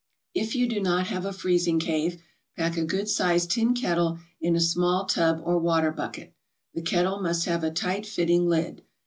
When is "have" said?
1.09-1.25, 7.45-7.63